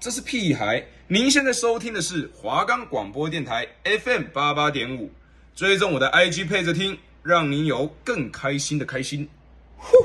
[0.00, 0.84] 这是屁孩！
[1.06, 5.08] 您现在收听的是华冈广播电台 FM 八八点五，
[5.54, 9.28] 追踪我的 IG 配着听，让您有更开心的开心。
[9.76, 9.96] 呼！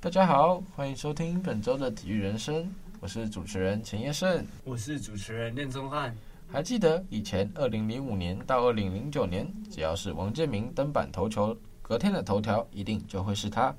[0.00, 2.68] 大家好，欢迎收听本周的体育人生，
[2.98, 6.12] 我是主持人钱业胜，我是主持人练宗翰。
[6.50, 13.72] 还记得以前二零零五年到二零零九年，只要是王建民登板投球，隔天的头条一定就会是他。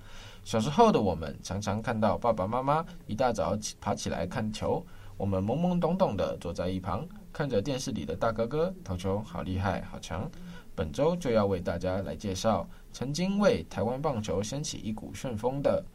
[0.50, 4.84] 小时候的我们常常看到爸爸妈妈一大早起爬起来看球，
[5.16, 10.28] 我们懵懵懂懂的坐在一旁，看着电视里的大哥哥投球好厉害好强。
[10.74, 15.86] 本周就要为大家来介绍曾经为台湾棒球掀起一股旋风的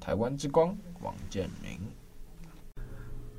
[0.00, 1.78] 台湾之光王建民。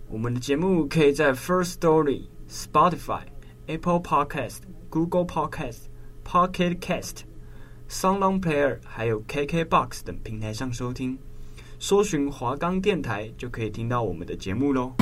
[0.07, 3.23] 我们的节目可以在 First Story、Spotify、
[3.67, 5.87] Apple Podcast、Google Podcast、
[6.23, 7.30] Pocket Cast。
[7.91, 11.19] SoundOn Player 还有 KKBOX 等平台上收听，
[11.77, 14.93] 搜寻华冈电台就可以听到我们的节目喽。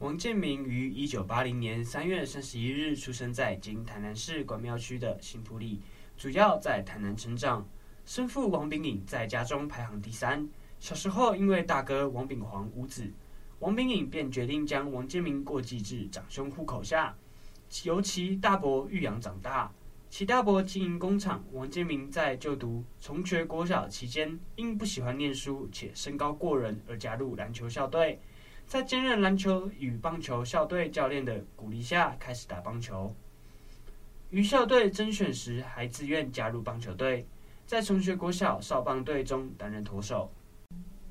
[0.00, 5.80] 王建民于一九八零年三月三十一日出生在今台南市关庙区的新埔里，
[6.16, 7.64] 主要在台南成长。
[8.04, 10.48] 生父王秉颖在家中排行第三，
[10.80, 13.08] 小时候因为大哥王秉煌无子。
[13.64, 17.16] 王炳颖便决定将王建民过继至长兄户口下，
[17.84, 19.72] 由其大伯育养长大。
[20.10, 28.20] 其大伯经营工厂，王建民在就读崇学国小期间，因不喜欢念书且身高过人而加入篮球校队。
[28.66, 33.14] 在兼任篮球与棒球校队教练的鼓励下，开始打棒球。
[34.28, 37.26] 于校队甄选时，还自愿加入棒球队，
[37.64, 40.30] 在崇学国小少棒队中担任投手。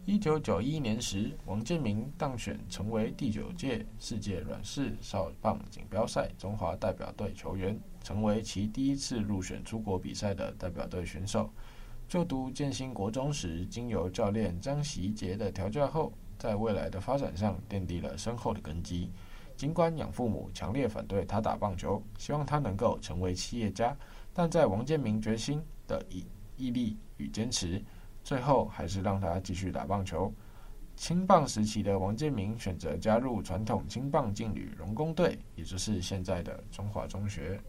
[0.06, 11.50] 一九九一年时，王建民当选成为第九届世界软式少棒锦标赛中华代表队球员，成为其第一次入选出国比赛的代表队选手。
[12.06, 19.10] 就读建新国中时，经由教练张习杰的调教后，在未来的发展上奠定了深厚的根基。
[19.56, 23.96] 尽管养父母强烈反对他打棒球，希望他能够成为企业家，
[24.34, 26.26] 但在王建民决心的毅
[26.58, 27.82] 毅力与坚持。
[28.24, 30.34] 最后还是让他继续打棒球。
[30.96, 37.60] 青棒时期的王建民选择加入传统青棒劲旅荣工队，也就是现在的中华中学。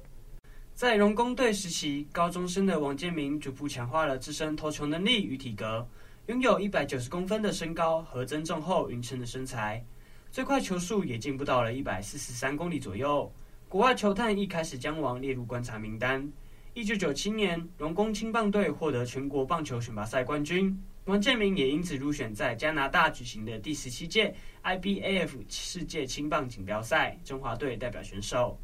[0.75, 5.87] 在荣工队时期，高中生的王建民逐步强化了自身投球能力与体格，
[6.26, 9.82] 拥有一百九十公分的身高和增重后匀称的身材，
[10.31, 13.31] 最快球速也进步到了一百四十三公里左右。
[13.69, 16.31] 国外球探一开始将王列入观察名单。
[16.77, 28.59] 一九九七年，荣工青棒队获得全国棒球选拔赛冠军，王建民也因此入选在加拿大举行的第十七届 IBAF 世界青棒锦标赛中华队代表选手。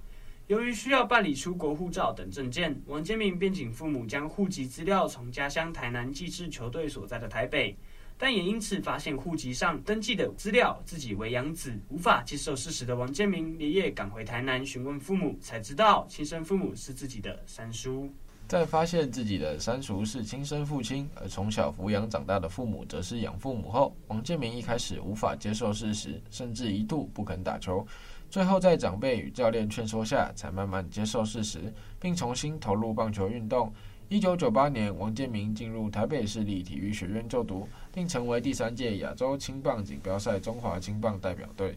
[0.48, 7.76] 由于需要办理出国护照等证件，王建民便请父母将户籍资料从家乡台南寄至球队所在的台北。
[8.22, 18.12] 但也因此发现户籍上登记的资料自己为养子，无法接受事实的王建民连夜赶回台南询问父母，才知道亲生父母是自己的三叔。
[18.46, 27.86] 在发现自己的三叔是亲生父亲，而从小抚养长大的父母则是养父母后，王建民一开始无法接受事实，甚至一度不肯打球。
[28.28, 33.72] 最后在长辈与教练劝说下，才慢慢接受事实，并重新投入棒球运动。
[34.08, 41.76] 一九九八年，王建民进入台北市立体育学院就读，并成为第三届亚洲青棒锦标赛中华青棒代表队。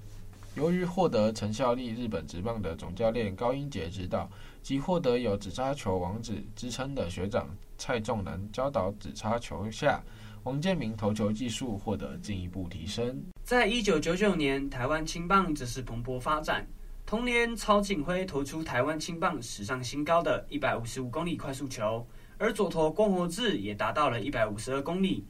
[0.56, 4.30] 由于获得曾效力日本职棒的总教练高英杰指导，
[4.62, 10.00] 及获得有“紫叉球王子”之称的学长蔡仲南教导紫叉球下，
[10.44, 13.24] 王建民投球技术获得进一步提升。
[13.44, 16.68] 在一九九九年，台湾青棒则是蓬勃发展。
[17.04, 22.06] 同年，曹锦辉投出台湾青棒史上新高的一百五十五公里快速球。
[22.38, 25.26] 而左投郭泓志也达到了一百五十二公里，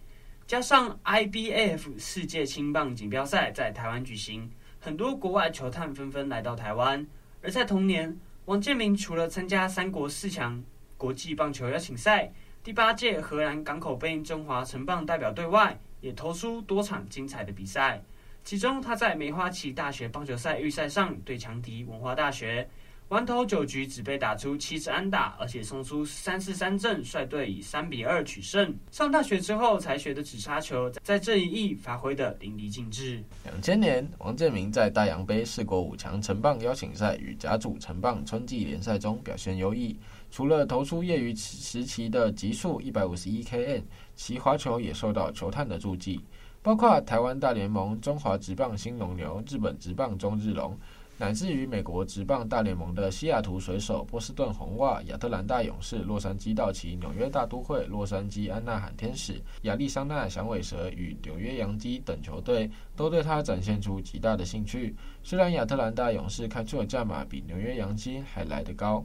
[0.45, 7.07] 加上 IBF 世界青棒锦标赛在台湾举行，很多国外球探纷纷来到台湾。
[7.41, 10.61] 而在同年，王建民除了参加三国四强
[10.97, 12.31] 国际棒球邀请赛、
[12.61, 18.03] 第八届荷兰港口杯中华城棒代表队外，也投出多场精彩的比赛。
[18.43, 22.69] 其中，他在梅花旗大学棒球赛预赛上对强敌文化大学。
[23.13, 28.75] 完投九局只被打出七次安打，而且送出三四三振，率队以三比二取胜。
[28.89, 33.23] 上大学之后才学的指叉球，在这一役发挥得淋漓尽致。
[33.43, 39.95] 两千年，王建民在大洋杯四国五强成棒邀请赛与甲组成棒春季联赛中表现优异，
[40.31, 43.83] 除了投出业余时期的极速一百五十一 km，
[44.15, 46.19] 其滑球也受到球探的注记，
[46.63, 50.75] 包括台湾大联盟、中华职棒兴农牛、日本职棒中日龙。
[51.23, 64.93] 乃至于美国职棒大联盟的西雅图水手、波士顿红袜、亚特兰大勇士、洛杉矶道奇、纽约大都会、洛杉矶安纳罕天使、亚利桑那响尾蛇与纽约洋基等球队，都对他展现出极大的兴趣。
[65.23, 69.01] 虽然亚特兰大勇士开出的价码比纽约洋基还来得高。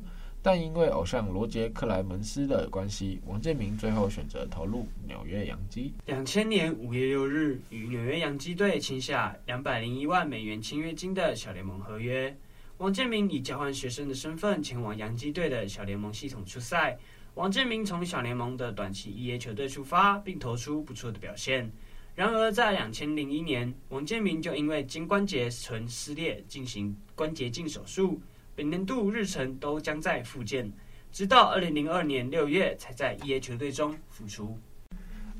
[0.51, 5.93] 但因为偶像罗杰·克莱门斯的关系，王建民最后选择投入纽约洋基。
[6.07, 12.35] 两千年五月六日，与纽约洋基队签下两百零一万美元签约金的小联盟合约。
[12.79, 16.97] 王建民以交换学生的身份前往洋基队的小联盟系统出赛。
[17.35, 21.71] 王建民从小联盟的短期一 A 球队出发，并投出不错的表现。
[22.15, 28.19] 然而，在两千零一年，王建民就因为肩关节唇撕裂进行关节镜手术。
[28.59, 30.69] 本年度日程都将在复健，
[31.13, 34.59] 直到二零零二年六月才在 EA 球队中复出。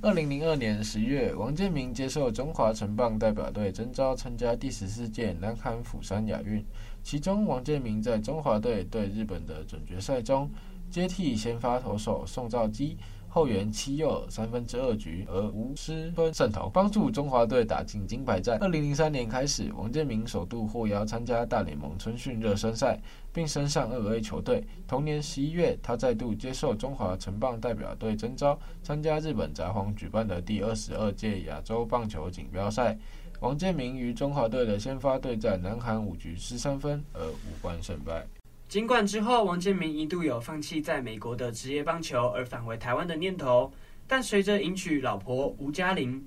[0.01, 6.65] 二零零二年十月，王建民接受中华城棒代表队征召，参加第十四届南韩釜山亚运。
[7.03, 10.49] 其中，王建民在中华队对日本的准决赛中，
[10.89, 12.97] 接替先发投手宋兆基。
[13.29, 18.59] 后援七又三分之二局而无失分胜投，帮助中华队打进金牌战。
[18.61, 22.99] 二零零三年开始，王建民首度获邀参加大联盟春训热身赛，
[23.33, 24.65] 并升上二 A 球队。
[24.87, 32.99] 同年十一月，他再度接受中华城棒代表队征召，参加日本札幌举办的第二十二届亚洲棒球锦标赛。
[33.41, 38.27] 王建民与中华队的先发对战南韩五局失三分而无关胜败。
[38.69, 43.73] 尽管之后王建民一度有放弃在美国的职业棒球而返回台湾的念头，
[44.07, 46.23] 但随着迎娶老婆吴嘉玲，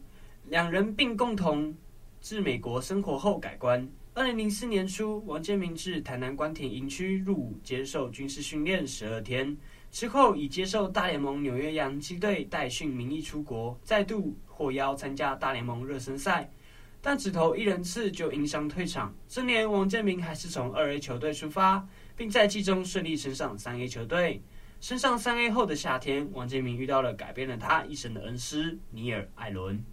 [0.48, 1.72] 两人并共同
[2.20, 3.88] 至美国生活后改观。
[4.16, 9.56] 二零零四年初，王建民至台南关田营区入伍接受军事训练十二天，
[9.92, 16.50] 之后以接受大联盟纽约洋基队代训名义出国，再度获邀参加大联盟热身赛，
[17.04, 19.14] 但只投一人次就因伤退场。
[19.30, 21.88] 这年王建民还是从二 A 球队出发。
[22.16, 24.42] 并在季中顺利升上三 A 球队。
[24.80, 29.84] 升上三 A 后的夏天，王建民遇到了改变了他一生的恩师尼尔·艾伦。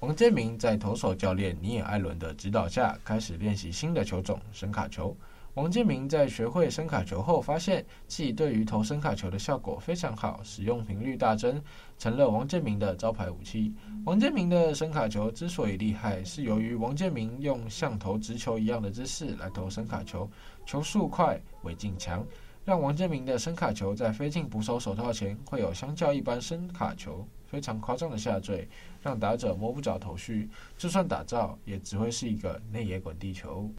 [0.00, 5.14] 王建民在投手教练尼尔·艾伦的指导下，开始练习新的球种——伸卡球。
[5.56, 11.58] 王建民在学会声卡球后，发现自己对于投声卡球的效果非常好，使用频率大增，
[11.98, 13.72] 成了王建民的招牌武器。
[14.04, 20.30] 王建民的声卡球之所以厉害，是由于王建民用像投直球一样的姿势来投声卡球，
[20.66, 22.22] 球速快，尾劲强，
[22.62, 28.68] 让王建民的声卡球在飞进捕手手套前，会有相较一般声卡球非常夸张的下坠，
[29.02, 33.70] 让打者摸不着头绪，就算打造，也只会是一个内野滚地球。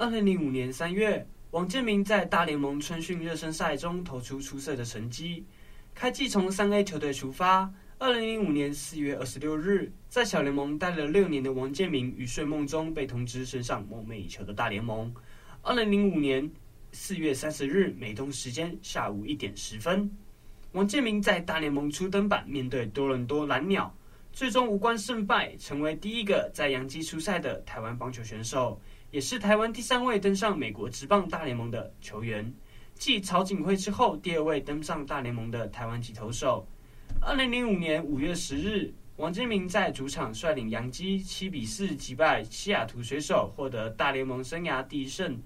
[0.00, 5.44] 二零零五年三月，王建民在大联盟春训热身赛中投出出色的成绩。
[5.94, 7.70] 开季从三 A 球队出发。
[7.98, 15.12] 二零零五年四月二十六日，在小联盟待了六年的王建民于睡梦中被通知升上梦寐以求的大联盟。
[15.60, 16.50] 二零零五年
[16.92, 20.10] 四月三十日，美东时间下午一点十分，
[20.72, 23.94] 王建民在大联盟初登板，面对多伦多蓝鸟，
[24.32, 28.80] 最终无关胜败，成为第一个在洋基出赛的台湾棒球选手。
[29.10, 32.54] 也是台湾第三位登上美国职棒大联盟的球员，
[32.94, 36.64] 继曹锦辉之后第二位登上大联盟的台湾籍投手。
[37.20, 45.36] 二零零五年五月十日，王建民在主场率领洋基七比四击败西雅图水手，获得大联盟生涯第一胜。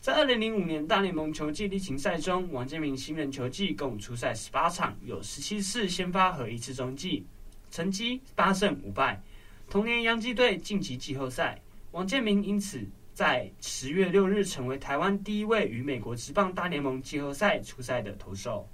[0.00, 7.26] 在二零零五年大联盟球季例行赛中，王建民新人球季共出赛十八场，有十七次先发和一次中继，
[7.70, 9.22] 成绩八胜五败。
[9.68, 11.60] 同年洋基队晋级季后赛，
[11.90, 12.88] 王建民因此。
[13.20, 18.66] 在十月六日，成为台湾第一位与美国职棒大联盟季后赛出赛的投手。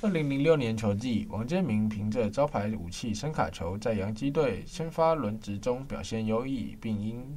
[0.00, 7.36] 二零零六年球季，王建民凭着招牌武器伸卡球，在洋基队先发轮值中表现优异，并因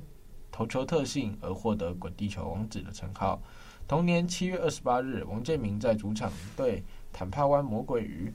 [0.52, 3.42] 投球特性而获得“滚地球王子”的称号。
[3.88, 8.32] 同年七月二十八日，王建民在主场对坦帕湾魔鬼鱼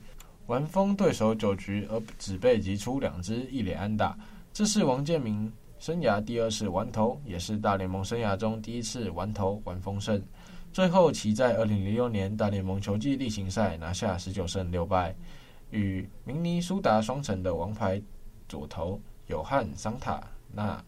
[0.47, 4.17] 完封对手九局，而只被击出两支一垒安打。
[4.51, 5.49] 这是王建民。
[5.77, 10.21] 生涯第二次完投，也是大联盟生涯中第一次完投完封胜。
[10.71, 15.15] 最后，其在二零零六年大联盟球季例行赛拿下十九胜六败，
[15.71, 18.01] 与明尼苏达双城的王牌
[18.47, 20.83] 左投有汉桑塔纳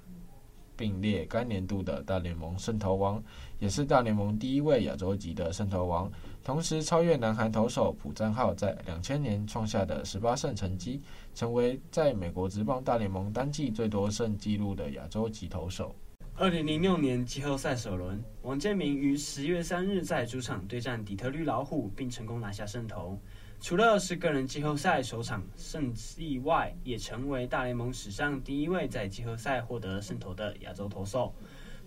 [0.77, 3.21] 并列该年度的大联盟胜投王，
[3.59, 6.09] 也是大联盟第一位亚洲籍的胜投王。
[6.43, 11.01] 同时超越南韩投手朴赞浩在两千年创下的十八胜成绩，
[11.35, 15.93] 成为在美国职棒大联盟单季最多胜纪录的亚洲籍投手。
[16.39, 23.19] 二零零六年季后赛首轮，王建民于十月三日在主场对战底特律老虎，并成功拿下胜投。
[23.59, 31.33] 除了是个人季后赛首场胜利外，也成为大联盟史上第一位在季后赛获得胜投的亚洲投手。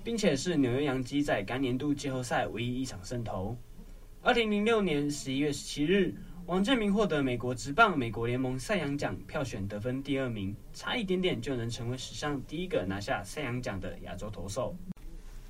[0.02, 3.56] 并且是纽约洋基在该年度季后赛唯一一场胜投。
[4.22, 6.14] 二零零六年十一月十七日，
[6.46, 14.74] 王建民获得美国职棒美国联盟赛扬奖票选得分第二名，差一点点就能成为史上第一个拿下赛扬奖的亚洲投手。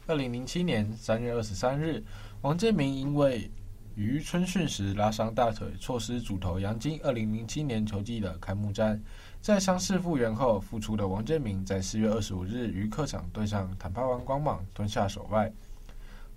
[0.07, 2.03] 二零零七年三月二十三日，
[2.43, 3.49] 王建民因为
[3.95, 9.01] 于春训时拉伤大腿，错失主投杨金二零零七年球季的开幕战。
[9.43, 15.53] 在伤势复原后复出的王建民，在四月二十五日于客场对上坦帕湾光芒吞下首败。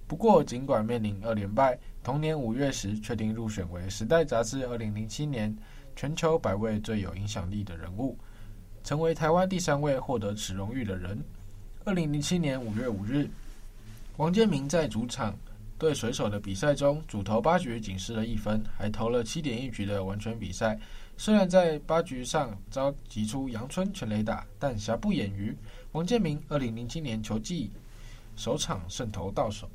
[0.08, 5.56] 不过，尽管面临二连败，同年五月时确定入选为《时代》杂志二零零七年
[5.96, 8.18] 全球百位最有影响力的人物，
[8.84, 11.22] 成为台湾第三位获得此荣誉的人。
[11.86, 13.30] 二零零七年五月五日，
[14.18, 15.36] 王建民在主场
[15.84, 20.80] 对水手的比赛中，主投八局仅失了一分，还投了七点一局的完全比赛。
[21.18, 25.54] 虽然在八局上遭击出阳春全垒打，但瑕不掩瑜，
[25.92, 27.70] 王建民二零零七年球季
[28.38, 29.70] 首场胜投到手。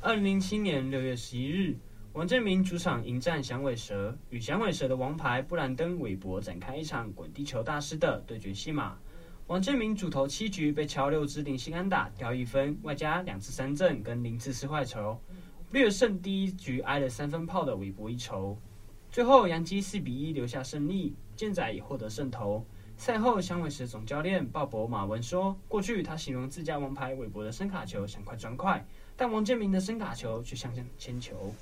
[0.00, 1.76] 二零零七年六月十一日，
[2.12, 8.98] 王建民主场迎战响尾蛇，与响尾蛇的王牌布兰登·韦伯展开一场滚地球大师的对决戏码。
[9.50, 15.18] 王建民主投七局被敲六支零星安打，掉一分，外加两次三振跟零次四坏球，
[15.72, 18.56] 略胜第一局挨了三分炮的韦伯一筹。
[19.10, 22.64] 最后杨基四比一留下胜利，健仔也获得胜投。
[22.96, 28.86] 赛后香尾蛇总教练鲍勃·马文说：“过去他形容自家王牌韦伯的伸卡球像块砖块。”
[29.18, 31.52] 但王建民的伸卡球却像像铅球。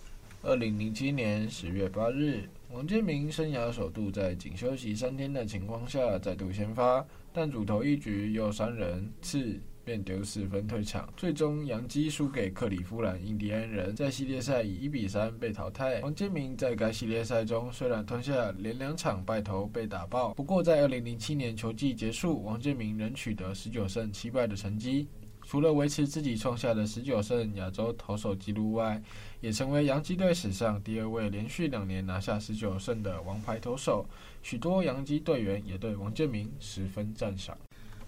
[0.42, 7.04] 二零零七年十月八日，王建民生涯首度在仅休息三天的情况下再度先发，
[7.40, 16.00] 但主投一局又三人次便丢四分退场，最终杨基输给克里夫兰印第安人，在系列赛以一比三被淘汰。
[16.00, 25.06] 王建民在该系列赛中虽然吞下连两场败投被打爆，不过在二零零七年球季结束，王建民仍取得十九胜七败的成绩。
[25.48, 29.02] 除了维持自己创下的十九胜亚洲投手纪录外，
[29.40, 34.04] 也成为洋基队史上第二位连续两年拿下十九胜的王牌投手。
[34.42, 37.56] 许多洋基队员也对王建民十分赞赏。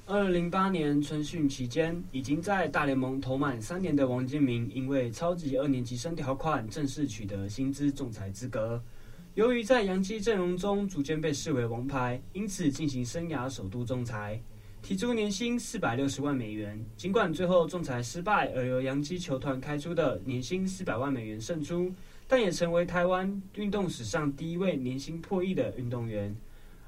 [0.04, 8.82] 二零零八年春训期间，已经在大联盟投满三年的王建民，因为超级二年级生条款，正式取得薪资仲裁资格。
[9.35, 14.38] 由于在洋基阵容中逐渐被视为王牌，因此进行生涯首度仲裁。
[14.82, 21.92] 提出年薪四百六十万美元，尽管最后仲裁失败，而由洋基球团开出的年薪四百万美元胜出，
[22.26, 26.34] 但也成为台湾运动史上第一位年薪破亿的运动员。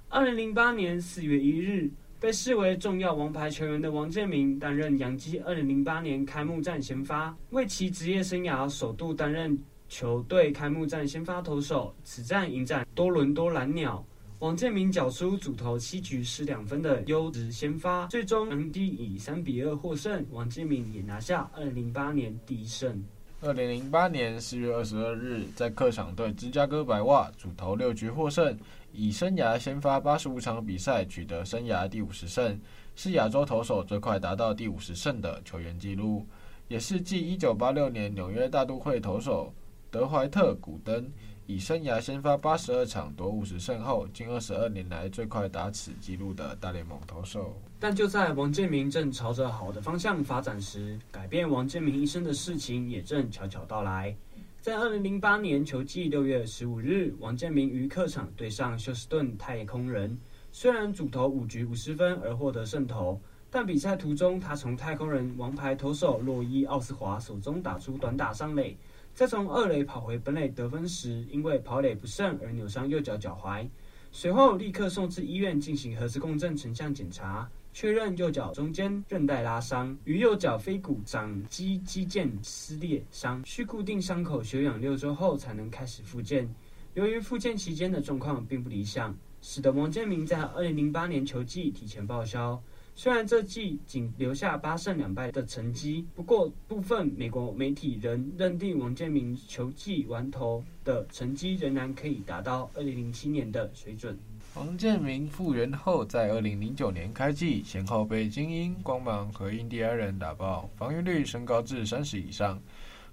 [0.08, 9.56] 二零零八年四月一日，被视为重要王牌球员的王建民担任洋基二零零八年开幕战先发，为其职业生涯首度担任
[9.88, 11.94] 球队开幕战先发投手。
[12.02, 14.04] 此战迎战多伦多蓝鸟。
[14.42, 23.04] 王建民缴出主投七局失两分的优质先发，最终洋基以三比二获胜，王建民也拿下二零零八年第一胜。
[23.40, 28.58] 二零零八年四月二十二日，在客场对芝加哥白袜主投六局获胜，
[28.92, 32.61] 以生涯先发八十五场比赛取得生涯第五十胜，
[32.96, 36.26] 是亚洲投手最快达到第五十胜的球员纪录，
[36.66, 39.54] 也是继一九八六年纽约大都会投手
[39.88, 41.08] 德怀特·古登。
[41.46, 47.61] 以生涯先发八十二场夺五十胜后，近二十二年来最快达此纪录的大联盟投手。
[47.80, 54.16] 但就在王建民正朝着好的方向发展时，改变王建民一生的事情也正悄悄到来。
[54.61, 60.16] 在二零零八年球季六月十五日，王建民于客场对上休斯顿太空人，
[60.52, 63.20] 虽然主投五局五十分而获得胜投，
[63.50, 68.76] 但比赛途中他从太空人王牌投手洛伊奥斯华手中打出短打上垒。
[69.14, 73.69] 在从二垒跑回本垒得分时，因为跑垒不慎而扭伤右脚脚踝，
[74.11, 86.49] 随后立刻送至医院进行核磁共振成像检查，确认右脚中间韧带拉伤，与右脚腓骨掌肌肌腱撕裂伤，需固定伤口休养六周后才能开始复健。
[86.95, 92.62] 由于复健期间的状况并不理想，使得王建民在二零零八年球季提前报销。
[92.94, 104.16] 虽然这季仅留下八胜两败的成绩，不过部分美国媒体仍认定王建民球技完投的成绩仍然可以达到二零零七年的水准。
[104.54, 112.61] 王建民复原后，在二零零九年开季，先后被精英、光芒和印第安人打爆，防御率升高至三十以上。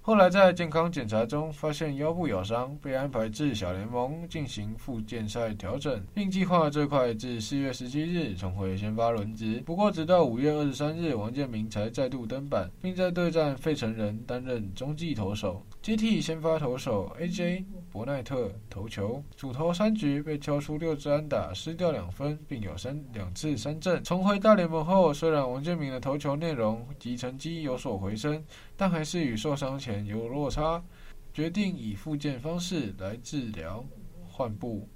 [0.02, 9.62] 后来在健康检查中发现腰部有伤，被安排至小联盟进行复健赛调整，并计划最快至四月十七日重回先发轮值。
[9.66, 24.04] 不过，直到五月二十三日，王建民才再度登板，并在对战费城人担任中继投手，接替先发投手 AJ 伯奈特投球，主投三局被敲出六支安打，失掉两分，并有三两次三振。
[24.04, 28.44] 重回大联盟后，虽然王建民的投球内容及成绩有所回升，
[28.76, 30.82] 但还是与受伤前有落差，
[31.32, 33.82] 决定以复健方式来治疗
[34.28, 34.86] 换步。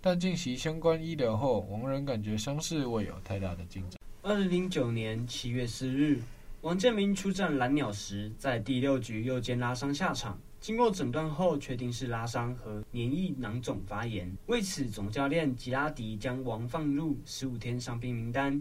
[0.00, 3.98] 但进行相关医疗后，王仍感觉伤势未有太大的进展。
[4.22, 6.20] 二零零九年七月四日，
[6.62, 10.36] 王建民出战蓝鸟时，在第六局右肩拉伤下场。
[10.58, 14.36] 经过诊断后，确定是拉伤和黏液囊肿发炎。
[14.46, 18.60] 为此，总教练吉拉迪将王放入十五天伤病名单。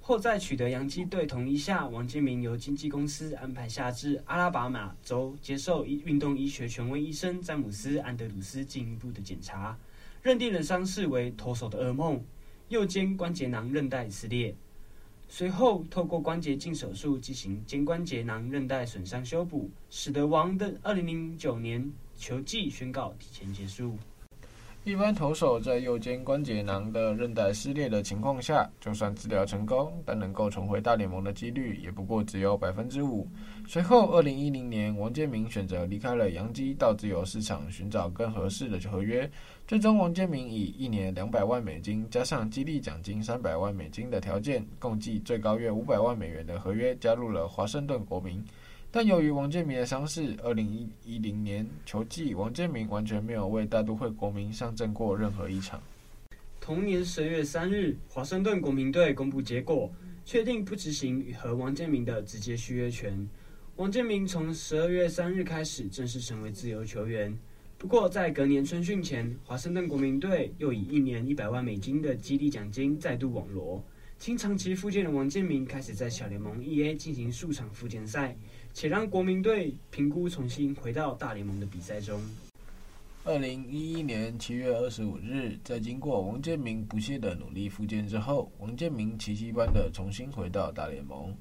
[0.00, 9.78] 后在取得洋基队同意下，王建民由经纪公司安排下至阿拉巴马州接受运动医学权威医生詹姆斯·安德鲁斯进一步的检查，
[10.22, 12.20] 认定了伤势为投手的噩梦——
[12.68, 14.56] 右肩关节囊韧带撕裂。
[15.30, 23.96] 随后，透过关节镜手术进行肩关节囊韧带损伤修补，使得王的二零零九年球季宣告提前结束。
[24.88, 33.28] 一般投手在右肩关节囊的韧带撕裂的情况下，就算治疗成功，但能够重回大联盟的几率也不过只有百分之五。
[33.66, 39.30] 随后，二零一零年，王建民选择离开了洋基，到自由市场寻找更合适的合约。
[39.66, 48.42] 最终，王建民以一年两百万美金加上激励奖金三百万美金的条件，共计最高约五百万美元的合约，加入了华盛顿国民。
[48.90, 55.78] 但由于王建民的伤势，二零一零年球季，王建民完全没有为大都会国民上阵过任何一场。
[56.58, 59.92] 同年十月三日，华盛顿国民队公布结果，
[60.24, 63.28] 确定不执行和王建民的直接续约权。
[63.76, 67.38] 王建民从十二月三日开始正式成为自由球员。
[67.76, 73.84] 不过，在隔年春训前，华盛顿国民队又以一年一百万美金的激励奖金再度网罗。
[74.18, 78.36] 经长期复健的王建民开始在小联盟 EA 进行数场复健赛。
[78.74, 82.20] 且让国民队评估重新回到大联盟的比赛中。
[83.24, 91.34] 二零一一年七月二十五日，在经过王建民不懈的努力复健之后，王建民奇迹般的重新回到大联盟。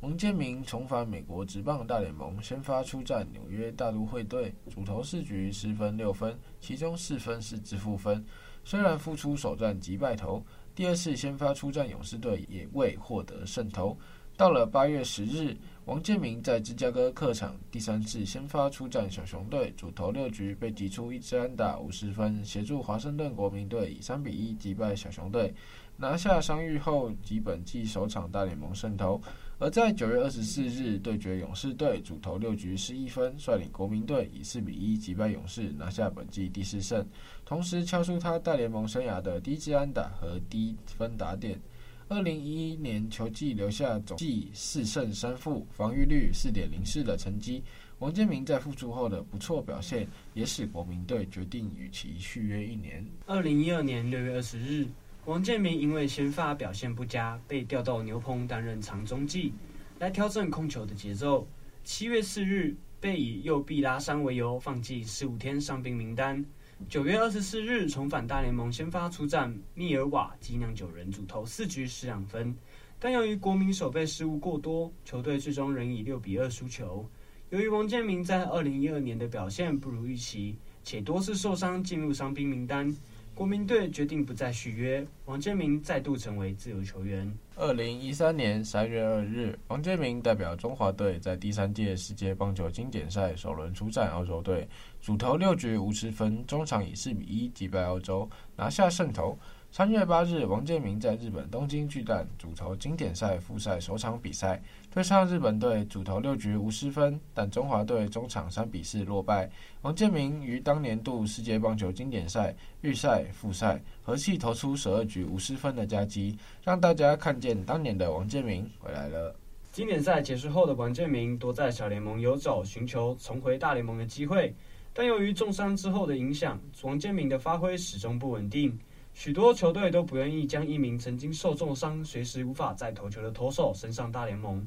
[0.00, 8.24] 王建民重返美国职棒大联盟，先发出战纽约大都会队，主投四局失分六分，其中四分是自负分。
[8.64, 10.44] 虽然复出首战即败投，
[10.80, 13.94] 第二次先发出战勇士队也未获得胜投。
[14.34, 15.54] 到了八月十日。
[15.84, 25.52] 王建民在芝加哥客场第三次先发出战小熊队，主投六局被击出一支安打五十分，协助华盛顿国民队以三比一击败小熊队，
[25.96, 29.20] 拿下伤愈后及本季首场大联盟胜投。
[29.62, 37.06] 而在九月二十四日对决勇士队，主投六局失一分，率领国民队以四比一击败勇士，拿下本季第四胜，
[37.44, 41.60] 同时敲出他大联盟生涯的第一支安打和低分打点。
[42.08, 47.62] 二零一一年球季留下总计四胜三负、防御率四点零四的成绩。
[47.98, 53.06] 王建民在复出后的不错表现，也使国民队决定与其续约一年。
[53.26, 54.88] 二零一二年六月二十日，
[55.26, 59.52] 王建民因为先发表现不佳，被调到牛棚担任长中继，
[59.98, 61.46] 来调整控球的节奏。
[61.84, 66.42] 七月四日，被以右臂拉伤为由放弃十五天伤兵名单。
[66.88, 72.56] 九月二十四日重返大联盟，先发出战密尔瓦基酿酒人，主投四局失两分，
[72.98, 77.06] 但由于国民守备失误过多，球队最终仍以六比二输球。
[77.50, 82.96] 由于王建民在二零一二年的表现不如预期，且多次受伤进入伤兵名单。
[83.40, 87.34] 国民队决定不再续约，王建民再度成为自由球员。
[87.56, 94.68] 二零一三年三月二日，王建民代表中华队在第三届世界棒球经典赛首轮出战澳洲队，
[95.00, 99.38] 主投六局无失分，中场以四比一击败澳洲，拿下胜投。
[99.72, 104.60] 三月八日，王建民在日本东京巨蛋主投经典赛复赛首场比赛，
[104.92, 109.48] 对上日本队，主投六局无失分，但中华队终场三比四落败。
[109.82, 119.32] 王建民于当年度世界棒球经典赛预赛、复赛合计投出十二局无失分的佳绩，让大家看见当年的王建民回来了。
[119.70, 124.52] 经典赛结束后的王建民多在小联盟游走，寻求重回大联盟的机会，
[124.92, 128.76] 但由于重伤之后的影响，王建民的发挥始终不稳定。
[129.20, 134.66] 许多球队都不愿意将一名曾经受重伤、随时无法再投球的投手升上大联盟，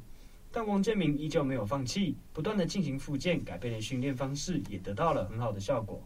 [0.51, 5.99] 但王建民依旧没有放弃，不断的进行复健，改变了训练方式，也得到了很好的效果。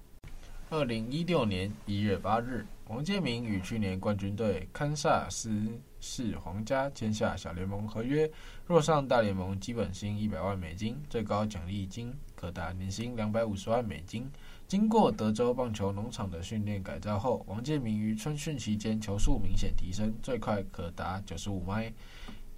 [0.70, 5.68] 二零一六年一月八日，王建民与去年冠军队堪萨斯
[6.00, 8.32] 市皇家签下小联盟合约，
[8.66, 14.32] 若上大联盟，基本薪一百万美金，最高奖励金可达年薪两百五十万美金。
[14.68, 21.94] 经过德州棒球农场的训练改造后，王建民于春训期间球速明显提升，最快可达九十五迈。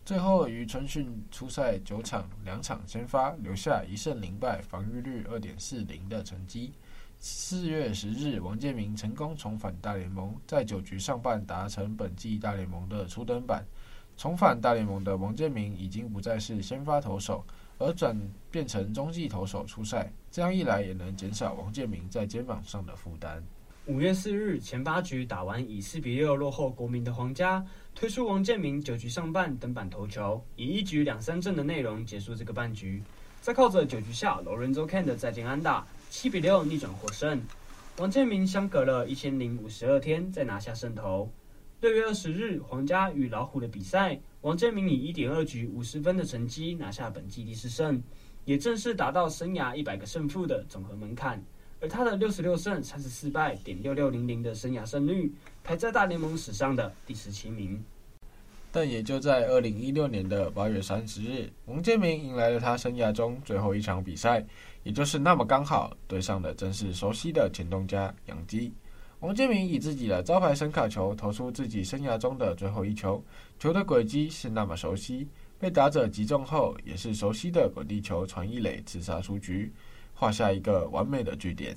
[0.03, 6.73] 最后于春训出赛九场，两场先发，留下一胜零败、防御率二点四零的成绩。
[7.19, 13.63] 四月十日，王建民成功重返大联盟，在九局上半达成本季大联盟的初登板。
[14.17, 17.45] 重返大联盟的王建民已经不再是先发投手，
[17.77, 18.19] 而转
[18.49, 20.11] 变成中继投手出赛。
[20.31, 23.43] 这样一来，也能减少王建民在肩膀上的负担。
[23.87, 27.65] 五月四日前八局打完，以四比六落后国民的皇家，
[27.95, 33.01] 推出王建民九局上半登板投球，以一局两三振的内容结束这个半局。
[33.41, 37.41] 再靠着九局下 Lorenzo Cain 的再见安打，七比六逆转获胜。
[37.97, 41.27] 王建民相隔了一千零五十二天再拿下胜投。
[41.81, 48.03] 六月二十日，皇家与老虎的比赛，王建民以一点二局五十分的成绩拿下本季第四胜，
[48.49, 51.39] 也正式达到生涯一百个胜负的总和门槛。
[51.79, 55.31] 而他的六十六胜三十四败点六六零零的生涯胜率，
[55.63, 57.79] 排在大联盟史上的第十七名。
[58.71, 64.43] 但也就在二零一六年的八月三十日，王建民迎来了他生涯中最后一场比赛，
[64.81, 68.73] 也就是那么刚好对上的正是熟悉的前东家洋基。
[69.19, 73.23] 王建民以自己的招牌伸卡球投出自己生涯中的最后一球，
[73.59, 75.27] 球的轨迹是那么熟悉，
[75.59, 79.69] 被打者击中后也是熟悉的滚地球传一垒刺杀出局，
[80.13, 81.75] 画下一个完美的句点。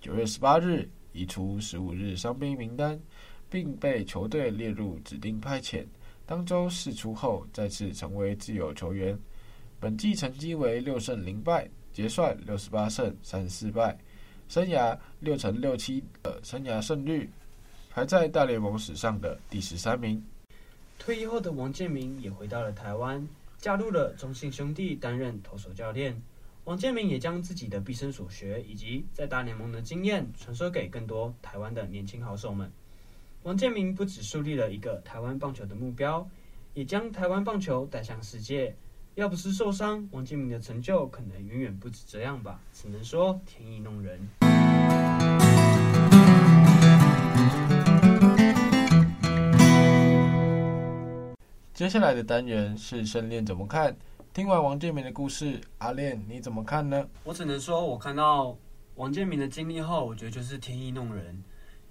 [0.00, 3.00] 九月十八日移出十五日伤兵名单，
[3.48, 5.86] 并被球队列入指定派遣。
[6.26, 9.16] 当周释出后再次成为自由球员，
[9.78, 13.96] 本季成绩为六胜零败，结算六十八胜三十四败。
[14.48, 17.30] 生涯六成六七的生涯胜率，
[17.90, 20.20] 排在大联盟史上的第十三名。
[21.00, 26.22] 退役后的王建民也回到了台湾，加入了中信兄弟担任投手教练。
[26.64, 32.70] 王建民也将自己的毕生所学以及在大联盟的经验传授给更多台湾的年轻好手们。
[33.44, 36.28] 王建民不只树立了一个台湾棒球的目标，
[36.74, 38.76] 也将台湾棒球带向世界。
[39.14, 42.60] 要不是受伤，王建民的成就可能远远不止这样吧。
[42.74, 44.49] 只能说天意弄人。
[51.80, 53.96] 接下来的单元是胜练怎么看？
[54.34, 57.08] 听完王建民的故事，阿练你怎么看呢？
[57.24, 58.54] 我只能说，我看到
[58.96, 61.42] 王建民的经历后，我觉得就是天意弄人。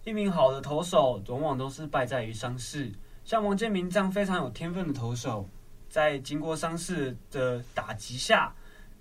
[0.04, 2.92] 一名好的投手，往往都是败在于伤势。
[3.24, 5.50] 像王建民这样非常有天分的投手。
[5.90, 8.54] 在经过伤势的打击下，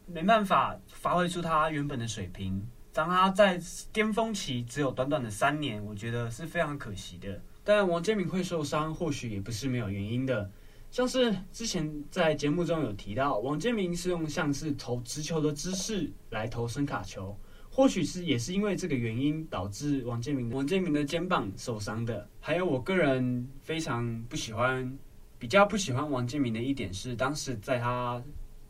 [0.07, 2.66] 没办法发挥出他原本的水平。
[2.94, 3.61] 当他在
[3.92, 7.38] 巅峰期只有短短的三年，我觉得是非常可惜的。
[7.62, 10.51] 但王建民会受伤，或许也不是没有原因的。
[10.90, 17.37] 像是之前在节目中有提到，王建民是用像是投直球的姿势来投伸卡球，
[17.70, 22.29] 或许是也是因为这个原因导致王建民王建民的肩膀受伤的。
[22.40, 24.98] 还有我个人非常不喜欢。
[25.40, 28.20] 比较不喜欢王建民的一点是，当时在他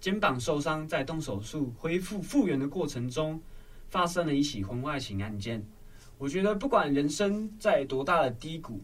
[0.00, 3.40] 肩膀受伤，在动手术恢复复原的过程中，
[3.88, 5.66] 发生了一起婚外情案件。
[6.18, 8.82] 我觉得不管人生在多大的低谷，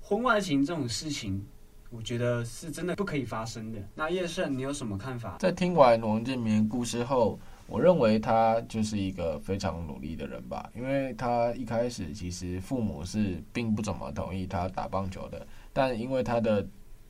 [0.00, 1.44] 婚外情这种事情，
[1.90, 3.78] 我觉得是真的不可以发生的。
[3.94, 5.36] 那叶胜，你有什么看法？
[5.38, 16.66] 在听完王建民的故事后，我认为他就是一个非常努力的人吧，因为他一开始其实父母是并不怎么同意他打棒球的，但因为他的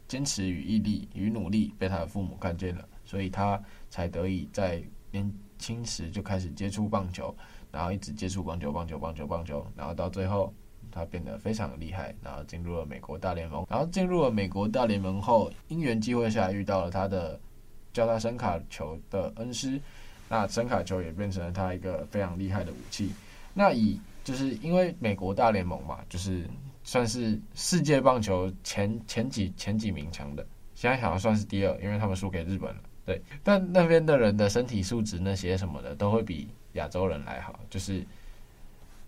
[0.08, 7.34] 坚持与毅力与努力被他的父母看见了，所以他才得以在年轻时就开始接触棒球，
[7.72, 10.52] 然后一直接触棒球、棒球、棒球、棒球，然后到最后
[10.96, 13.66] 他变得非常厉害，然后进入了美国大联盟。
[13.68, 17.38] 然后进入了美国大联盟后，因缘际会下遇到了他的
[17.92, 19.78] 教他声卡球的恩师，
[20.28, 23.12] 那声卡球也变成了他一个非常厉害的武器。
[23.52, 26.48] 那以就是因为美国大联盟嘛，就是。
[26.88, 32.80] 算是世界棒球前前几前几名强的，现在好像算是第二，因为他们输给日本了。
[33.04, 38.06] 对，但那边的人的身体素质那些什么的都会比亚洲人来好，就是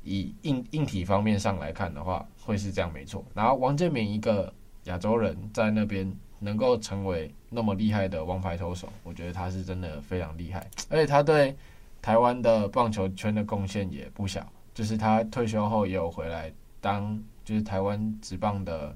[0.02, 3.24] 以硬硬体方面上来看的话，会是这样没错。
[3.34, 4.52] 然后王建民一个
[4.84, 11.56] 亚洲人在那边能够成为那么厉害的王牌投手，我觉得他是真的非常厉害，而且他对
[12.00, 17.22] 台湾的棒球圈的贡献也不小，就是他退休后也有回来当。
[17.44, 18.94] 就是台湾职棒的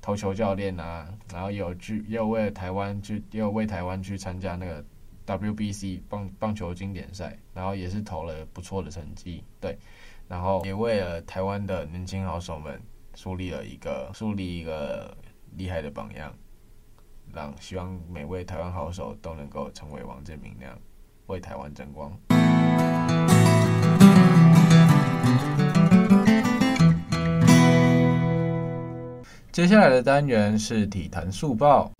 [0.00, 4.82] 投球教练啊，然后也有去，也有为了台湾去，也有为台湾去参加那个
[5.26, 9.78] WBC 棒棒球经典赛，然后也是投了不错的成绩，对，
[10.28, 12.80] 然后也为了台湾的年轻好手们
[13.14, 15.16] 树立了一个树立一个
[15.56, 16.34] 厉害的榜样，
[17.32, 20.78] 让希望每位台湾好手都能够成为王建民那样，
[21.26, 22.12] 为台湾争光。
[29.52, 31.92] 接下来的单元是体坛速报。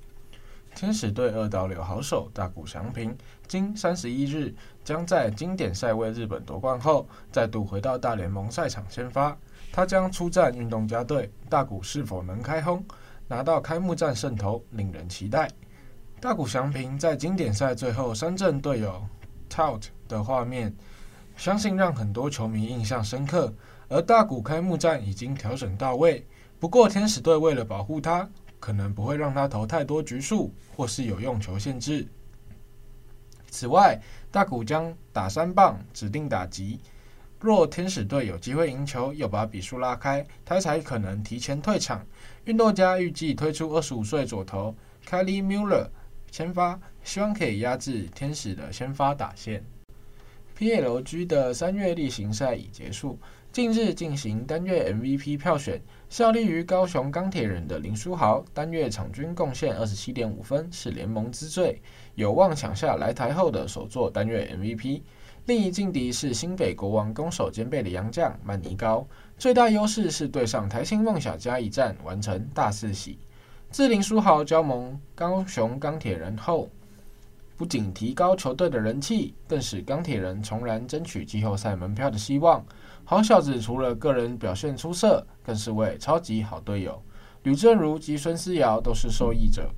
[0.74, 9.36] 天使队二刀流好手大谷翔平，今三十一日将在经典赛为日本夺冠后，再度回到大联盟赛场先发。
[9.70, 12.84] 他将出战运动家队，大谷是否能开轰，
[13.28, 15.48] 拿到开幕战胜投，令人期待。
[16.20, 19.02] 大谷翔平在经典赛最后三振队友
[19.48, 20.74] Tout 的画面，
[21.36, 23.52] 相信让很多球迷印象深刻。
[23.88, 26.26] 而大谷开幕战已经调整到位，
[26.58, 28.28] 不过天使队为了保护他，
[28.62, 32.06] 可能不会让他投太多局数，或是有用球限制。
[33.50, 36.78] 此外，大谷将打三棒指定打击，
[37.40, 42.06] 若天使队有机会赢球，又把比数拉开，他才可能提前退场。
[42.44, 44.72] 运动家预计推出二十五岁左投
[45.08, 45.88] Kelly Miller
[46.30, 49.64] 先发，希望可以压制天使的先发打线。
[50.56, 53.18] PLG 的三月例行赛已结束。
[53.52, 61.78] 近日进行单月 MVP 票选，效力于高雄钢铁人的林书豪单月场均贡献二十七点五分，是联盟之最，
[62.14, 65.02] 有望抢下来台后的首座单月 MVP。
[65.44, 73.18] 另一劲敌是新北国王攻守兼备的洋将曼尼高，最大优势是对上台新梦想家一战完成大四喜。
[73.70, 76.70] 自林书豪加盟高雄钢铁人后，
[77.62, 82.60] 不仅提高球队的人气，更使钢铁人重燃争取季后赛门票的希望。
[83.04, 87.00] 好小子除了个人表现出色，更是位超级好队友。
[87.44, 89.70] 吕政儒及孙思尧都是受益者。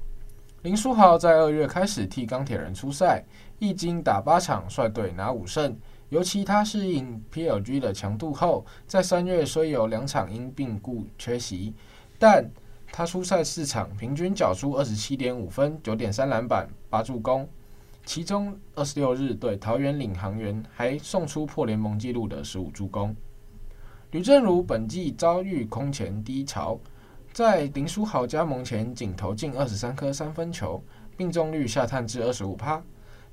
[0.62, 3.22] 林书豪在二月开始替钢铁人出赛，
[3.58, 5.76] 一经打八场，率队拿五胜。
[6.08, 11.74] 尤其他适应 PLG 的强度后，在三月虽有两场因病故缺席，
[12.18, 12.50] 但
[12.90, 17.46] 他出赛四场，平均缴出二十七点五分、九点三篮板、八助攻。
[18.04, 23.14] 其中二十六日对桃园领航员还送出破联盟纪录的十五助攻。
[24.10, 26.78] 吕正儒本季遭遇空前低潮，
[27.32, 30.80] 在林书豪加盟前仅投进二十三颗三分球，
[31.16, 32.80] 命中率下探至二十五趴。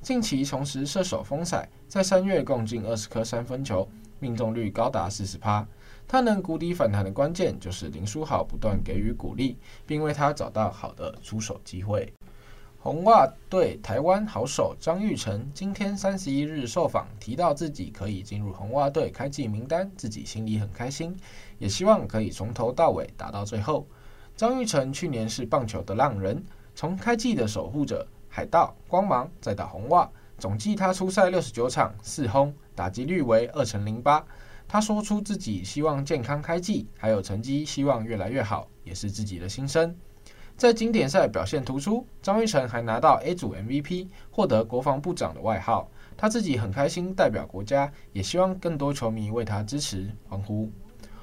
[0.02, 3.88] 近期重拾射手风采，在三月共进二十颗三分球，
[4.20, 5.68] 命中率高达四十趴。
[6.08, 12.12] 他能谷底反弹的关键就是林书豪不断给予鼓励，并为他找到好的出手机会。
[12.84, 21.16] 红袜队台湾好手张玉成今天三十一日受访，提到自己可以进入红袜队开季名单，自己心里很开心，
[21.60, 23.86] 也希望可以从头到尾打到最后。
[24.36, 34.26] 张玉成去年是棒球的浪人，从开季的守护者、海盗、光芒，再到红袜，总计他出赛六十九场，四轰，打击率为二成零八。
[34.68, 39.96] 他说出自己希望健康开季，还有成绩希望越来越好，也是自己的心声。
[40.62, 45.90] 在经典赛表现突出，张玉成还拿到 A 组 MVP，获得国防部长的外号。
[46.16, 50.70] 他自己很开心，代表国家，也希望更多球迷为他支持欢呼。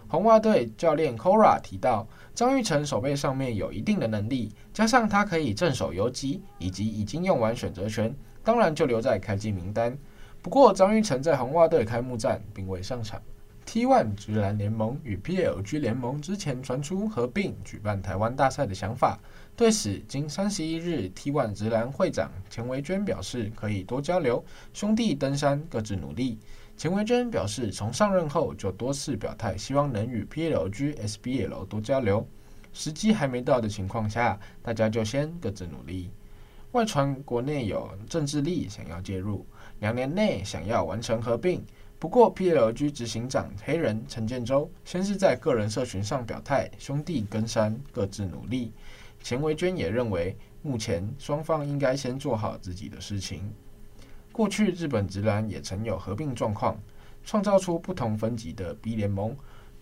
[0.09, 9.97] 红袜队教练 Cora 提到，张玉成手背上面有一定的能力，加上他可以正手游击，以及已经用完选择权，当然就留在开季名单。
[10.43, 13.23] 不过，张玉成在红袜队开幕战并未上场。
[13.69, 19.21] T1 直男联盟与 PLG 联盟之前传出合并举办台湾大赛的想法，
[19.55, 26.39] 对此，今三十一日，T1 直男会长钱维娟表示可以多交流，兄弟登山各自努力。
[26.79, 32.27] 钱维娟表示，从上任后就多次表态，希望能与 PLG、SBL 多交流，
[32.73, 36.11] 时机还没到的情况下，大家就先各自努力。
[36.73, 39.45] 外传国内有政治力想要介入，
[39.81, 41.63] 两年内想要完成合并。
[42.01, 48.73] 不过，PLG 执行长黑人陈建州先是在个人社群上表态，兄弟跟山各自努力。
[49.21, 53.53] 钱维娟也认为，目前双方应该先做好自己的事情。
[54.31, 56.81] 过去日本职篮也曾有合并状况，
[57.25, 59.37] 创造出不同分级的 B 联盟，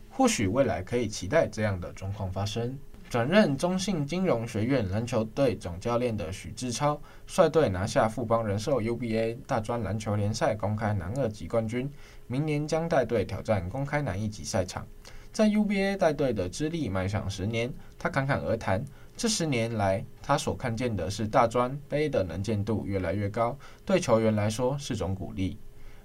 [0.09, 2.79] 或许未来可以期待这样的状况发生。
[3.09, 11.89] 转任中信金融学院篮球队总教练的许志超率队拿下富邦人寿 UBA 大专篮球联赛公开男二级冠军，
[12.27, 14.85] 明年将带队挑战公开男一级赛场。
[15.33, 18.85] 在 UBA 带队的资历迈向十年，他侃侃而谈，
[19.17, 25.57] 这十年来他所看见的是大专杯的能见度越来越高，对球员来说是种鼓励。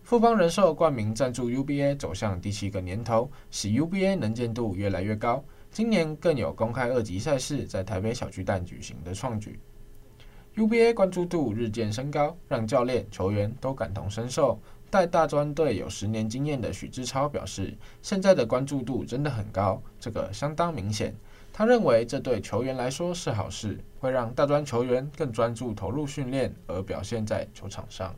[0.03, 5.43] 富邦人寿冠名赞助 UBA 走向第七个年头，使 UBA 能见度越来越高。
[5.71, 9.57] 今年更有公开二级赛事在台北小巨蛋举行的创举
[10.57, 14.59] ，UBA 关注度日渐升高，让教练、球员都感同身受。
[14.89, 21.15] 带大专队有十年经验的许志超表示，现在的关注度真的很高，这个相当明显。
[21.53, 28.13] 他认为这对球员来说是好事，会让大专球员更专注投入训练，而表现在球场上。